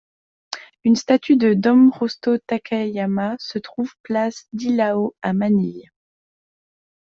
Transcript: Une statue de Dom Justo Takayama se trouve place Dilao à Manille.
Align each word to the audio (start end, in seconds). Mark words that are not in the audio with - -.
Une 0.83 0.95
statue 0.95 1.37
de 1.37 1.53
Dom 1.53 1.91
Justo 1.93 2.39
Takayama 2.47 3.35
se 3.37 3.59
trouve 3.59 3.93
place 4.01 4.47
Dilao 4.51 5.13
à 5.21 5.31
Manille. 5.31 5.91